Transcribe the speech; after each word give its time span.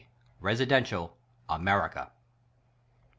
Residential— 0.39 1.11
America. 1.47 2.09